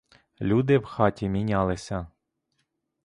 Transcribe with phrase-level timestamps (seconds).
[0.41, 2.07] Люди в хаті мінялися.